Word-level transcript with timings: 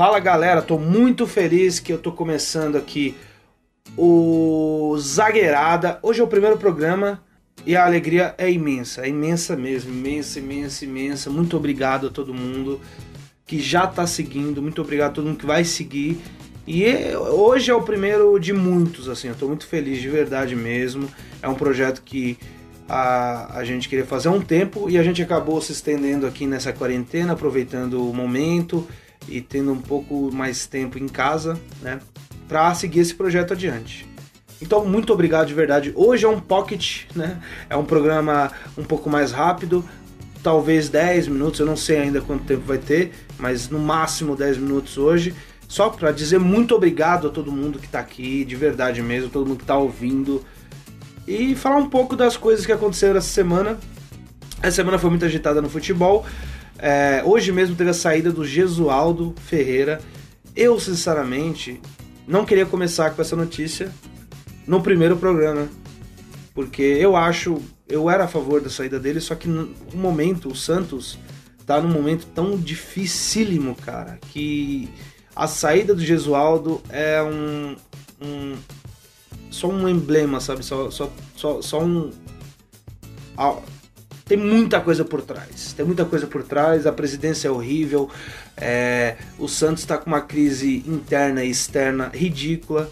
Fala 0.00 0.18
galera, 0.18 0.62
tô 0.62 0.78
muito 0.78 1.26
feliz 1.26 1.78
que 1.78 1.92
eu 1.92 1.98
tô 1.98 2.10
começando 2.10 2.76
aqui 2.76 3.14
o 3.98 4.96
Zagueirada. 4.98 5.98
Hoje 6.02 6.22
é 6.22 6.24
o 6.24 6.26
primeiro 6.26 6.56
programa 6.56 7.22
e 7.66 7.76
a 7.76 7.84
alegria 7.84 8.34
é 8.38 8.50
imensa, 8.50 9.04
é 9.04 9.10
imensa 9.10 9.54
mesmo, 9.54 9.92
imensa, 9.92 10.38
imensa, 10.38 10.84
imensa. 10.86 11.28
Muito 11.28 11.54
obrigado 11.54 12.06
a 12.06 12.10
todo 12.10 12.32
mundo 12.32 12.80
que 13.44 13.60
já 13.60 13.86
tá 13.86 14.06
seguindo, 14.06 14.62
muito 14.62 14.80
obrigado 14.80 15.10
a 15.10 15.14
todo 15.16 15.26
mundo 15.26 15.38
que 15.38 15.44
vai 15.44 15.64
seguir. 15.64 16.18
E 16.66 16.82
é, 16.86 17.18
hoje 17.18 17.70
é 17.70 17.74
o 17.74 17.82
primeiro 17.82 18.38
de 18.38 18.54
muitos, 18.54 19.06
assim, 19.06 19.28
eu 19.28 19.34
tô 19.34 19.48
muito 19.48 19.66
feliz 19.66 20.00
de 20.00 20.08
verdade 20.08 20.56
mesmo. 20.56 21.10
É 21.42 21.48
um 21.48 21.54
projeto 21.54 22.00
que 22.02 22.38
a, 22.88 23.58
a 23.58 23.64
gente 23.64 23.86
queria 23.86 24.06
fazer 24.06 24.28
há 24.28 24.32
um 24.32 24.40
tempo 24.40 24.88
e 24.88 24.96
a 24.96 25.02
gente 25.02 25.20
acabou 25.20 25.60
se 25.60 25.72
estendendo 25.72 26.26
aqui 26.26 26.46
nessa 26.46 26.72
quarentena, 26.72 27.34
aproveitando 27.34 28.08
o 28.08 28.14
momento 28.14 28.88
e 29.28 29.40
tendo 29.40 29.72
um 29.72 29.80
pouco 29.80 30.30
mais 30.32 30.66
tempo 30.66 30.98
em 30.98 31.08
casa, 31.08 31.58
né, 31.82 32.00
para 32.48 32.74
seguir 32.74 33.00
esse 33.00 33.14
projeto 33.14 33.52
adiante. 33.52 34.08
Então, 34.60 34.84
muito 34.84 35.12
obrigado 35.12 35.46
de 35.46 35.54
verdade. 35.54 35.92
Hoje 35.94 36.26
é 36.26 36.28
um 36.28 36.38
pocket, 36.38 37.04
né? 37.16 37.40
É 37.70 37.76
um 37.76 37.84
programa 37.84 38.52
um 38.76 38.84
pouco 38.84 39.08
mais 39.08 39.32
rápido, 39.32 39.82
talvez 40.42 40.88
10 40.88 41.28
minutos, 41.28 41.60
eu 41.60 41.66
não 41.66 41.76
sei 41.76 41.98
ainda 41.98 42.20
quanto 42.20 42.44
tempo 42.44 42.62
vai 42.66 42.78
ter, 42.78 43.12
mas 43.38 43.68
no 43.68 43.78
máximo 43.78 44.36
10 44.36 44.58
minutos 44.58 44.98
hoje. 44.98 45.34
Só 45.66 45.88
para 45.88 46.10
dizer 46.10 46.38
muito 46.38 46.74
obrigado 46.74 47.28
a 47.28 47.30
todo 47.30 47.52
mundo 47.52 47.78
que 47.78 47.86
está 47.86 48.00
aqui, 48.00 48.44
de 48.44 48.56
verdade 48.56 49.00
mesmo, 49.00 49.30
todo 49.30 49.46
mundo 49.46 49.58
que 49.58 49.64
está 49.64 49.76
ouvindo. 49.76 50.44
E 51.26 51.54
falar 51.54 51.76
um 51.76 51.88
pouco 51.88 52.16
das 52.16 52.36
coisas 52.36 52.66
que 52.66 52.72
aconteceram 52.72 53.16
essa 53.16 53.28
semana. 53.28 53.78
Essa 54.60 54.76
semana 54.76 54.98
foi 54.98 55.10
muito 55.10 55.24
agitada 55.24 55.62
no 55.62 55.70
futebol. 55.70 56.26
É, 56.82 57.22
hoje 57.26 57.52
mesmo 57.52 57.76
teve 57.76 57.90
a 57.90 57.94
saída 57.94 58.32
do 58.32 58.44
Gesualdo 58.44 59.34
Ferreira. 59.46 60.00
Eu, 60.56 60.80
sinceramente, 60.80 61.80
não 62.26 62.46
queria 62.46 62.64
começar 62.64 63.10
com 63.10 63.20
essa 63.20 63.36
notícia 63.36 63.92
no 64.66 64.82
primeiro 64.82 65.16
programa. 65.16 65.68
Porque 66.54 66.82
eu 66.82 67.16
acho, 67.16 67.60
eu 67.86 68.08
era 68.08 68.24
a 68.24 68.28
favor 68.28 68.60
da 68.62 68.70
saída 68.70 68.98
dele, 68.98 69.20
só 69.20 69.34
que 69.34 69.46
no 69.46 69.74
momento, 69.94 70.48
o 70.48 70.56
Santos 70.56 71.18
tá 71.66 71.80
num 71.80 71.90
momento 71.90 72.26
tão 72.34 72.56
dificílimo, 72.56 73.76
cara, 73.76 74.18
que 74.32 74.88
a 75.36 75.46
saída 75.46 75.94
do 75.94 76.04
Gesualdo 76.04 76.80
é 76.88 77.22
um, 77.22 77.76
um 78.20 78.56
só 79.50 79.68
um 79.68 79.88
emblema, 79.88 80.40
sabe? 80.40 80.64
Só, 80.64 80.90
só, 80.90 81.12
só, 81.36 81.62
só 81.62 81.80
um 81.80 82.10
tem 84.30 84.38
muita 84.38 84.80
coisa 84.80 85.04
por 85.04 85.22
trás. 85.22 85.72
Tem 85.72 85.84
muita 85.84 86.04
coisa 86.04 86.24
por 86.24 86.44
trás. 86.44 86.86
A 86.86 86.92
presidência 86.92 87.48
é 87.48 87.50
horrível. 87.50 88.08
É, 88.56 89.16
o 89.36 89.48
Santos 89.48 89.82
está 89.82 89.98
com 89.98 90.06
uma 90.06 90.20
crise 90.20 90.84
interna 90.86 91.42
e 91.42 91.50
externa 91.50 92.12
ridícula. 92.14 92.88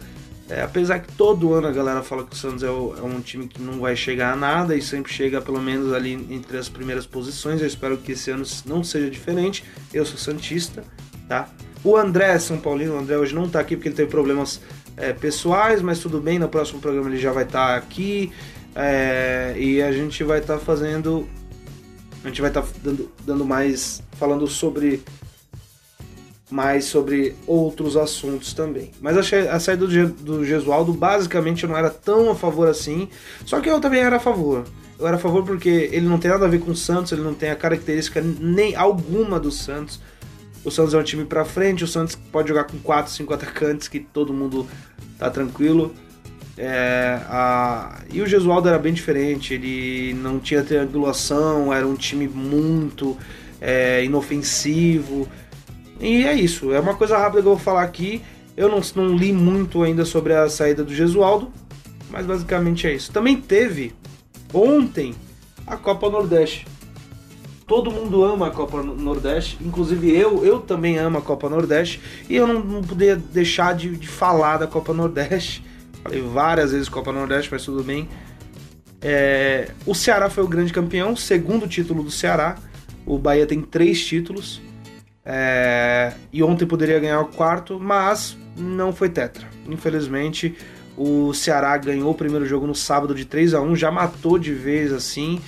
É, 0.51 0.63
apesar 0.63 0.99
que 0.99 1.13
todo 1.13 1.55
ano 1.55 1.69
a 1.69 1.71
galera 1.71 2.03
fala 2.03 2.25
que 2.25 2.33
o 2.33 2.37
Santos 2.37 2.65
é, 2.65 2.69
o, 2.69 2.93
é, 2.99 3.03
um 3.03 3.21
time 3.21 3.47
que 3.47 3.63
não 3.63 3.79
vai 3.79 3.95
chegar 3.95 4.33
a 4.33 4.37
nada 4.37 4.75
e 4.75 4.83
sempre 4.83 5.13
chega 5.13 5.41
pelo 5.41 5.61
menos 5.61 5.93
ali 5.93 6.15
entre 6.29 6.59
as 6.59 6.69
primeiras 6.69 7.07
posições. 7.07 7.61
Eu 7.61 7.69
espero 7.69 7.97
que 7.99 8.11
esse 8.11 8.33
ano 8.33 8.45
não 8.67 8.83
seja 8.83 9.09
diferente. 9.09 9.63
Eu 9.95 10.05
sou 10.05 10.19
Santista, 10.19 10.83
tá? 11.29 11.49
O 11.85 11.97
André 11.97 12.37
São 12.41 12.59
Paulino, 12.59 12.97
o 12.97 12.99
André 12.99 13.17
hoje 13.17 13.33
não 13.33 13.45
está 13.45 13.61
aqui 13.61 13.77
porque 13.77 13.91
ele 13.91 13.97
teve 13.97 14.11
problemas 14.11 14.61
é, 14.97 15.13
pessoais, 15.13 15.81
mas 15.83 16.01
tudo 16.01 16.21
bem. 16.21 16.37
No 16.37 16.49
próximo 16.49 16.81
programa 16.81 17.09
ele 17.09 17.21
já 17.21 17.31
vai 17.31 17.45
estar 17.45 17.69
tá 17.69 17.77
aqui. 17.77 18.33
É, 18.75 19.55
e 19.57 19.83
a 19.83 19.93
gente 19.93 20.23
vai 20.25 20.39
estar 20.39 20.55
tá 20.55 20.61
fazendo. 20.61 21.29
A 22.25 22.29
gente 22.29 22.41
vai 22.41 22.51
estar 22.51 22.63
tá 22.63 22.69
dando, 22.83 23.11
dando 23.25 23.45
mais. 23.45 24.03
falando 24.13 24.47
sobre. 24.47 25.03
Mais 26.51 26.87
sobre 26.87 27.35
outros 27.47 27.95
assuntos 27.95 28.55
também. 28.55 28.91
Mas 29.03 29.19
a, 29.19 29.55
a 29.55 29.61
saída 29.61 29.87
do, 29.87 30.09
do 30.09 30.45
Gesualdo 30.47 30.95
basicamente 30.95 31.67
não 31.67 31.77
era 31.77 31.91
tão 31.91 32.31
a 32.31 32.35
favor 32.35 32.69
assim. 32.69 33.11
Só 33.45 33.61
que 33.61 33.69
eu 33.69 33.79
também 33.81 34.01
era 34.01 34.17
a 34.17 34.21
favor. 34.21 34.65
Eu 34.99 35.07
era 35.07 35.17
a 35.17 35.21
favor 35.21 35.45
porque 35.45 35.91
ele 35.93 36.09
não 36.09 36.19
tem 36.19 36.31
nada 36.31 36.47
a 36.47 36.49
ver 36.49 36.61
com 36.61 36.71
o 36.71 36.77
Santos, 36.77 37.13
ele 37.13 37.21
não 37.21 37.35
tem 37.35 37.51
a 37.51 37.57
característica 37.57 38.21
nem 38.23 38.75
alguma 38.75 39.39
do 39.39 39.51
Santos. 39.51 40.01
O 40.65 40.71
Santos 40.71 40.93
é 40.93 40.99
um 40.99 41.03
time 41.03 41.25
para 41.25 41.45
frente, 41.45 41.85
o 41.85 41.87
Santos 41.87 42.17
pode 42.17 42.49
jogar 42.49 42.65
com 42.65 42.79
4, 42.79 43.13
5 43.13 43.33
atacantes 43.33 43.87
que 43.87 44.01
todo 44.01 44.33
mundo 44.33 44.67
tá 45.19 45.31
tranquilo. 45.31 45.95
É, 46.59 47.21
a... 47.29 48.01
E 48.13 48.21
o 48.21 48.27
Gesualdo 48.27 48.69
era 48.69 48.79
bem 48.79 48.93
diferente, 48.93 49.55
ele 49.55 50.13
não 50.15 50.41
tinha 50.41 50.63
triangulação, 50.65 51.73
era 51.73 51.87
um 51.87 51.95
time 51.95 52.27
muito 52.27 53.17
é, 53.61 54.05
inofensivo. 54.05 55.29
E 56.01 56.25
é 56.25 56.35
isso, 56.35 56.73
é 56.73 56.81
uma 56.81 56.95
coisa 56.95 57.17
rápida 57.17 57.43
que 57.43 57.49
eu 57.49 57.55
vou 57.55 57.59
falar 57.59 57.83
aqui. 57.83 58.21
Eu 58.57 58.69
não, 58.69 58.81
não 58.97 59.17
li 59.17 59.33
muito 59.33 59.83
ainda 59.85 60.05
sobre 60.05 60.35
a 60.35 60.49
saída 60.49 60.83
do 60.83 60.93
Gesualdo, 60.93 61.53
mas 62.11 62.27
basicamente 62.27 62.89
é 62.89 62.95
isso. 62.95 63.13
Também 63.13 63.37
teve 63.37 63.95
ontem 64.53 65.15
a 65.65 65.77
Copa 65.77 66.11
Nordeste. 66.11 66.67
Todo 67.69 67.91
mundo 67.91 68.25
ama 68.25 68.49
a 68.49 68.51
Copa 68.51 68.83
Nordeste, 68.83 69.59
inclusive 69.61 70.11
eu, 70.11 70.45
eu 70.45 70.59
também 70.59 70.97
amo 70.97 71.19
a 71.19 71.23
Copa 71.23 71.51
Nordeste, 71.51 72.01
e 72.29 72.35
eu 72.35 72.47
não, 72.47 72.61
não 72.61 72.83
podia 72.83 73.15
deixar 73.15 73.75
de, 73.75 73.91
de 73.95 74.09
falar 74.09 74.57
da 74.57 74.67
Copa 74.67 74.95
Nordeste 74.95 75.63
Falei 76.09 76.23
várias 76.23 76.73
vezes 76.73 76.89
Copa 76.89 77.13
Nordeste, 77.13 77.51
mas 77.53 77.63
tudo 77.63 77.85
bem. 77.85 78.09
É, 79.03 79.69
o 79.85 79.95
Ceará 79.95 80.31
foi 80.31 80.43
o 80.43 80.49
grande 80.49 80.73
campeão, 80.73 81.15
segundo 81.15 81.69
título 81.69 82.03
do 82.03 82.11
Ceará. 82.11 82.57
O 83.05 83.19
Bahia 83.19 83.47
tem 83.47 83.61
três 83.61 84.03
títulos. 84.03 84.63
É, 85.23 86.15
e 86.33 86.43
ontem 86.43 86.65
poderia 86.65 86.99
ganhar 86.99 87.21
o 87.21 87.27
quarto, 87.27 87.79
mas 87.79 88.39
não 88.57 88.91
foi 88.91 89.11
tetra. 89.11 89.47
Infelizmente, 89.69 90.57
o 90.97 91.35
Ceará 91.35 91.77
ganhou 91.77 92.11
o 92.11 92.15
primeiro 92.15 92.47
jogo 92.47 92.67
no 92.67 92.75
sábado 92.75 93.15
de 93.15 93.27
3 93.27 93.53
a 93.53 93.61
1 93.61 93.77
já 93.77 93.91
matou 93.91 94.39
de 94.39 94.55
vez 94.55 94.91
assim. 94.91 95.43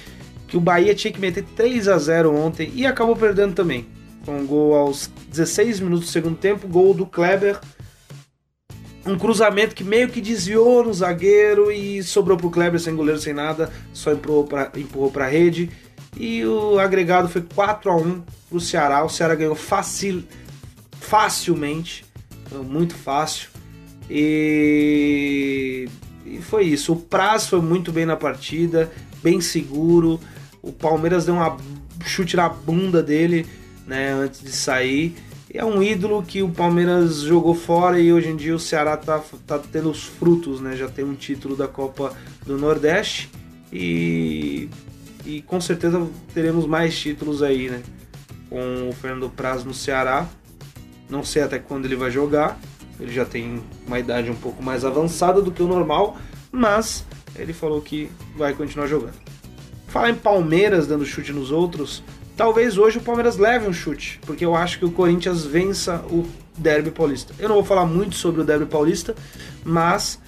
Que 0.46 0.58
o 0.58 0.60
Bahia 0.60 0.94
tinha 0.94 1.10
que 1.10 1.20
meter 1.20 1.42
3 1.56 1.88
a 1.88 1.96
0 1.96 2.36
ontem 2.36 2.70
e 2.74 2.84
acabou 2.84 3.16
perdendo 3.16 3.54
também. 3.54 3.86
Com 4.26 4.40
um 4.40 4.46
gol 4.46 4.74
aos 4.74 5.10
16 5.30 5.80
minutos 5.80 6.04
do 6.04 6.10
segundo 6.10 6.36
tempo, 6.36 6.68
gol 6.68 6.92
do 6.92 7.06
Kleber 7.06 7.58
um 9.06 9.16
cruzamento 9.16 9.74
que 9.74 9.82
meio 9.82 10.08
que 10.08 10.20
desviou 10.20 10.84
no 10.84 10.92
zagueiro 10.92 11.72
e 11.72 12.02
sobrou 12.02 12.36
pro 12.36 12.50
Kleber 12.50 12.78
sem 12.78 12.94
goleiro, 12.94 13.20
sem 13.20 13.32
nada, 13.32 13.72
só 13.92 14.12
empurrou 14.12 14.44
para 14.44 14.70
empurrou 14.76 15.12
a 15.16 15.26
rede. 15.26 15.70
E 16.16 16.44
o 16.44 16.78
agregado 16.78 17.28
foi 17.28 17.42
4 17.42 17.90
a 17.90 17.96
1 17.96 18.22
pro 18.48 18.60
Ceará. 18.60 19.04
O 19.04 19.08
Ceará 19.08 19.34
ganhou 19.34 19.54
facil, 19.54 20.24
facilmente, 21.00 22.04
muito 22.66 22.94
fácil. 22.94 23.48
E, 24.08 25.88
e 26.26 26.38
foi 26.42 26.64
isso. 26.64 26.92
O 26.92 26.96
Praz 26.96 27.46
foi 27.46 27.60
muito 27.60 27.92
bem 27.92 28.04
na 28.04 28.16
partida, 28.16 28.90
bem 29.22 29.40
seguro. 29.40 30.20
O 30.60 30.72
Palmeiras 30.72 31.24
deu 31.24 31.36
um 31.36 31.56
chute 32.04 32.36
na 32.36 32.48
bunda 32.48 33.02
dele, 33.02 33.46
né, 33.86 34.12
antes 34.12 34.42
de 34.42 34.52
sair 34.52 35.14
é 35.58 35.64
um 35.64 35.82
ídolo 35.82 36.22
que 36.22 36.42
o 36.42 36.48
Palmeiras 36.48 37.22
jogou 37.22 37.54
fora 37.54 37.98
e 37.98 38.12
hoje 38.12 38.28
em 38.28 38.36
dia 38.36 38.54
o 38.54 38.58
Ceará 38.58 38.96
tá, 38.96 39.20
tá 39.46 39.58
tendo 39.58 39.90
os 39.90 40.04
frutos, 40.04 40.60
né? 40.60 40.76
Já 40.76 40.88
tem 40.88 41.04
um 41.04 41.14
título 41.14 41.56
da 41.56 41.66
Copa 41.66 42.12
do 42.46 42.56
Nordeste 42.56 43.28
e, 43.72 44.68
e 45.26 45.42
com 45.42 45.60
certeza 45.60 46.06
teremos 46.32 46.66
mais 46.66 46.96
títulos 46.98 47.42
aí, 47.42 47.68
né? 47.68 47.82
Com 48.48 48.88
o 48.88 48.92
Fernando 48.92 49.28
Praz 49.28 49.64
no 49.64 49.74
Ceará. 49.74 50.28
Não 51.08 51.24
sei 51.24 51.42
até 51.42 51.58
quando 51.58 51.84
ele 51.84 51.96
vai 51.96 52.10
jogar. 52.10 52.58
Ele 53.00 53.12
já 53.12 53.24
tem 53.24 53.60
uma 53.86 53.98
idade 53.98 54.30
um 54.30 54.36
pouco 54.36 54.62
mais 54.62 54.84
avançada 54.84 55.40
do 55.40 55.50
que 55.50 55.62
o 55.62 55.66
normal, 55.66 56.16
mas 56.52 57.04
ele 57.34 57.52
falou 57.52 57.80
que 57.80 58.10
vai 58.36 58.52
continuar 58.52 58.86
jogando. 58.86 59.14
Falar 59.88 60.10
em 60.10 60.14
Palmeiras 60.14 60.86
dando 60.86 61.04
chute 61.04 61.32
nos 61.32 61.50
outros, 61.50 62.04
Talvez 62.40 62.78
hoje 62.78 62.96
o 62.96 63.02
Palmeiras 63.02 63.36
leve 63.36 63.68
um 63.68 63.72
chute, 63.74 64.18
porque 64.24 64.46
eu 64.46 64.56
acho 64.56 64.78
que 64.78 64.84
o 64.86 64.90
Corinthians 64.90 65.44
vença 65.44 66.02
o 66.10 66.26
Derby 66.56 66.90
Paulista. 66.90 67.34
Eu 67.38 67.50
não 67.50 67.56
vou 67.56 67.64
falar 67.66 67.84
muito 67.84 68.14
sobre 68.14 68.40
o 68.40 68.44
Derby 68.44 68.64
Paulista, 68.64 69.14
mas 69.62 70.18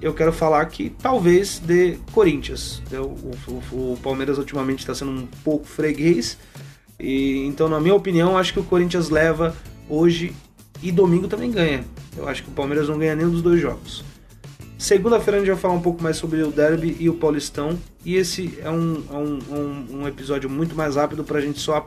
eu 0.00 0.14
quero 0.14 0.32
falar 0.32 0.64
que 0.64 0.88
talvez 0.88 1.58
de 1.58 1.98
Corinthians. 2.12 2.82
O, 2.90 3.74
o, 3.76 3.92
o 3.92 3.98
Palmeiras 4.02 4.38
ultimamente 4.38 4.78
está 4.78 4.94
sendo 4.94 5.10
um 5.10 5.26
pouco 5.44 5.66
freguês, 5.66 6.38
e 6.98 7.44
então, 7.44 7.68
na 7.68 7.78
minha 7.78 7.94
opinião, 7.94 8.38
acho 8.38 8.54
que 8.54 8.60
o 8.60 8.64
Corinthians 8.64 9.10
leva 9.10 9.54
hoje 9.86 10.34
e 10.82 10.90
domingo 10.90 11.28
também 11.28 11.50
ganha. 11.50 11.84
Eu 12.16 12.26
acho 12.26 12.42
que 12.42 12.48
o 12.48 12.54
Palmeiras 12.54 12.88
não 12.88 12.98
ganha 12.98 13.14
nenhum 13.14 13.32
dos 13.32 13.42
dois 13.42 13.60
jogos. 13.60 14.02
Segunda-feira 14.80 15.36
a 15.36 15.40
gente 15.40 15.50
vai 15.50 15.60
falar 15.60 15.74
um 15.74 15.82
pouco 15.82 16.02
mais 16.02 16.16
sobre 16.16 16.42
o 16.42 16.50
Derby 16.50 16.96
e 16.98 17.10
o 17.10 17.12
Paulistão. 17.12 17.78
E 18.02 18.16
esse 18.16 18.58
é 18.62 18.70
um, 18.70 19.04
é 19.10 19.14
um, 19.14 19.38
um, 19.50 19.98
um 19.98 20.08
episódio 20.08 20.48
muito 20.48 20.74
mais 20.74 20.96
rápido 20.96 21.22
para 21.22 21.36
a 21.36 21.40
gente 21.42 21.60
só 21.60 21.84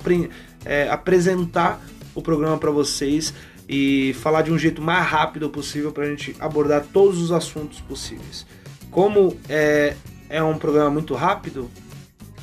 é, 0.64 0.88
apresentar 0.88 1.84
o 2.14 2.22
programa 2.22 2.56
para 2.60 2.70
vocês 2.70 3.34
e 3.68 4.14
falar 4.22 4.44
de 4.44 4.52
um 4.52 4.60
jeito 4.60 4.80
mais 4.80 5.08
rápido 5.08 5.50
possível 5.50 5.92
para 5.92 6.04
a 6.04 6.08
gente 6.08 6.36
abordar 6.40 6.86
todos 6.94 7.20
os 7.20 7.32
assuntos 7.32 7.82
possíveis. 7.82 8.46
Como 8.92 9.36
é, 9.50 9.96
é 10.30 10.44
um 10.44 10.60
programa 10.60 10.92
muito 10.92 11.16
rápido, 11.16 11.72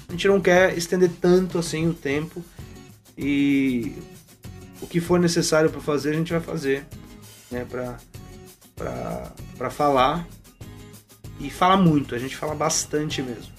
a 0.08 0.11
gente 0.11 0.26
não 0.26 0.41
quer 0.41 0.76
estender 0.76 1.12
tanto 1.20 1.58
assim 1.58 1.88
o 1.88 1.94
tempo 1.94 2.44
e 3.17 3.93
o 4.82 4.87
que 4.88 4.99
for 4.99 5.20
necessário 5.20 5.70
para 5.70 5.81
fazer, 5.81 6.11
a 6.11 6.14
gente 6.14 6.32
vai 6.32 6.41
fazer, 6.41 6.85
né? 7.52 7.64
Pra, 7.70 7.99
pra 9.56 9.70
falar 9.70 10.26
e 11.40 11.50
fala 11.50 11.76
muito, 11.76 12.14
a 12.14 12.19
gente 12.19 12.37
fala 12.37 12.54
bastante 12.54 13.22
mesmo. 13.22 13.52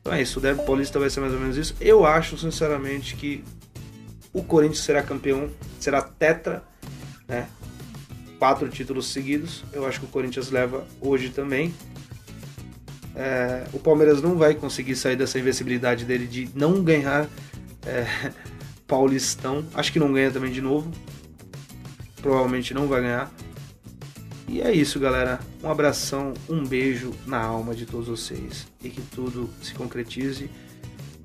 Então 0.00 0.12
é 0.12 0.20
isso, 0.20 0.38
o 0.38 0.42
Derby 0.42 0.64
Paulista 0.64 0.98
vai 0.98 1.08
ser 1.10 1.20
mais 1.20 1.32
ou 1.32 1.38
menos 1.38 1.56
isso. 1.56 1.76
Eu 1.80 2.04
acho, 2.04 2.36
sinceramente, 2.36 3.14
que 3.14 3.44
o 4.32 4.42
Corinthians 4.42 4.80
será 4.84 5.02
campeão, 5.02 5.50
será 5.78 6.02
tetra, 6.02 6.64
né? 7.28 7.48
Quatro 8.38 8.68
títulos 8.68 9.06
seguidos. 9.06 9.62
Eu 9.72 9.86
acho 9.86 10.00
que 10.00 10.06
o 10.06 10.08
Corinthians 10.08 10.50
leva 10.50 10.84
hoje 11.00 11.28
também. 11.28 11.72
É, 13.14 13.64
o 13.72 13.78
Palmeiras 13.78 14.20
não 14.22 14.36
vai 14.36 14.54
conseguir 14.54 14.96
sair 14.96 15.14
dessa 15.14 15.38
invencibilidade 15.38 16.04
dele 16.04 16.26
de 16.26 16.48
não 16.54 16.82
ganhar 16.82 17.28
é, 17.86 18.32
Paulistão. 18.88 19.64
Acho 19.74 19.92
que 19.92 20.00
não 20.00 20.12
ganha 20.12 20.30
também 20.30 20.50
de 20.50 20.60
novo. 20.60 20.90
Provavelmente 22.20 22.74
não 22.74 22.88
vai 22.88 23.02
ganhar. 23.02 23.30
E 24.48 24.60
é 24.60 24.72
isso, 24.72 24.98
galera. 24.98 25.40
Um 25.62 25.70
abração, 25.70 26.34
um 26.48 26.64
beijo 26.64 27.12
na 27.26 27.40
alma 27.40 27.74
de 27.74 27.86
todos 27.86 28.08
vocês 28.08 28.66
e 28.82 28.88
que 28.90 29.00
tudo 29.00 29.48
se 29.62 29.74
concretize. 29.74 30.50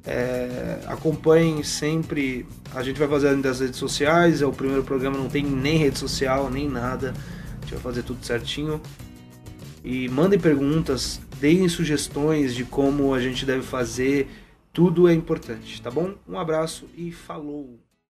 É, 0.06 0.80
acompanhem 0.88 1.62
sempre. 1.64 2.46
A 2.74 2.81
gente 2.81 2.98
vai 2.98 3.08
fazer 3.08 3.36
das 3.38 3.60
redes 3.60 3.78
sociais. 3.78 4.42
É 4.42 4.46
o 4.46 4.54
primeiro 4.54 4.84
programa, 4.84 5.18
não 5.18 5.30
tem 5.30 5.44
nem 5.44 5.78
rede 5.78 6.00
social, 6.00 6.50
nem 6.50 6.69
nada. 6.69 7.14
A 7.58 7.62
gente 7.62 7.74
vai 7.74 7.84
fazer 7.84 8.04
tudo 8.04 8.25
certinho. 8.25 8.81
E 9.84 10.08
mandem 10.10 10.40
perguntas, 10.40 11.20
deem 11.40 11.68
sugestões 11.68 12.56
de 12.56 12.63
como 12.63 13.13
a 13.13 13.20
gente 13.20 13.46
deve 13.46 13.63
fazer. 13.63 14.28
Tudo 14.72 15.08
é 15.08 15.13
importante, 15.13 15.81
tá 15.81 15.90
bom? 15.90 16.13
Um 16.28 16.38
abraço 16.38 16.88
e 16.96 17.12
falou! 17.12 17.87